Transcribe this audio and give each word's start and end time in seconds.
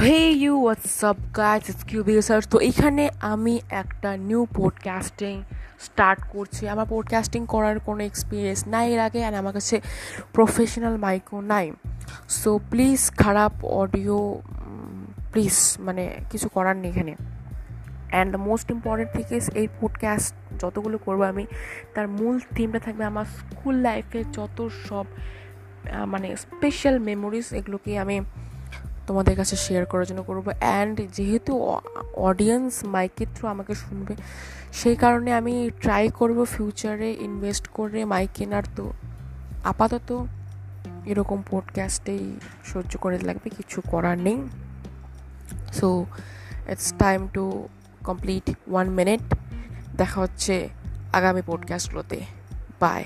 Hey 0.00 0.30
you 0.30 0.58
WhatsApp 0.58 1.16
guys 1.36 1.70
it's 1.70 1.84
QB 1.84 2.22
search 2.22 2.48
তো 2.48 2.58
এখানে 2.58 3.10
আমি 3.20 3.60
একটা 3.70 4.16
নিউ 4.16 4.46
পডকাস্টিং 4.56 5.42
স্টার্ট 5.80 6.20
করছি। 6.32 6.68
আমার 6.68 6.86
পডকাস্টিং 6.88 7.46
করার 7.46 7.80
কোনো 7.80 8.04
এক্সপিরিয়েন্স 8.04 8.64
নাই 8.66 8.92
এর 8.92 9.00
আগে 9.00 9.24
আর 9.24 9.34
আমার 9.34 9.52
কাছে 9.52 9.80
প্রফেশনাল 10.32 10.96
মাইকও 10.96 11.40
নাই। 11.40 11.72
সো 12.28 12.60
প্লিজ 12.70 13.10
খারাপ 13.10 13.64
অডিও 13.64 14.42
প্লিজ 15.32 15.76
মানে 15.78 16.14
কিছু 16.30 16.48
করার 16.48 16.76
নেই 16.76 16.90
এখানে। 16.90 17.16
অ্যান্ড 18.10 18.36
মোস্ট 18.36 18.70
ইম্পর্টেন্ট 18.70 19.12
থেকে 19.12 19.40
এই 19.54 19.68
পডকাস্ট 19.80 20.60
যতগুলো 20.60 20.98
করব 20.98 21.22
আমি, 21.22 21.46
তার 21.94 22.08
মূল 22.08 22.40
থিমটা 22.54 22.78
থাকবে 22.78 23.04
আমার 23.04 23.24
স্কুল 23.24 23.74
লাইফের 23.74 24.30
যত 24.30 24.68
সব 24.88 25.04
মানে 26.06 26.36
স্পেশাল 26.36 26.98
মেমোরিজ 26.98 27.44
এগুলোকে 27.52 27.98
আমি 27.98 28.20
তোমাদের 29.12 29.36
কাছে 29.36 29.56
শেয়ার 29.56 29.84
করার 29.86 30.06
জন্য 30.06 30.22
করব। 30.22 30.46
অ্যান্ড 30.58 31.00
যেহেতু 31.12 31.52
অডিয়েন্স 32.16 32.84
মাইকের 32.84 33.26
থ্রু 33.34 33.48
আমাকে 33.48 33.74
শুনবে, 33.74 34.14
সেই 34.72 34.96
কারণে 34.96 35.30
আমি 35.32 35.70
ট্রাই 35.80 36.08
করব 36.08 36.44
ফিউচারে 36.44 37.10
ইনভেস্ট 37.20 37.66
করে 37.66 38.04
মাইক 38.04 38.30
কেনার। 38.34 38.62
তো 38.76 38.92
আপাতত 39.64 40.24
এরকম 41.04 41.42
পডকাস্টেই 41.50 42.24
সহ্য 42.64 42.98
করে 42.98 43.18
লাগবে, 43.18 43.50
কিছু 43.50 43.78
করার 43.90 44.18
নেই। 44.18 44.38
So 45.72 46.04
it's 46.68 46.94
time 46.98 47.28
to 47.32 47.68
complete 48.04 48.56
one 48.70 48.90
minute 48.90 49.22
দেখা 49.96 50.20
হচ্ছে 50.20 50.68
আগামী 51.12 51.42
পডকাস্টগুলোতে 51.46 52.20
বাই 52.80 53.04